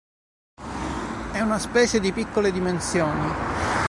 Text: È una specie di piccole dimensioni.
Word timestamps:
È 1.31 1.39
una 1.41 1.59
specie 1.59 1.99
di 1.99 2.11
piccole 2.11 2.51
dimensioni. 2.51 3.77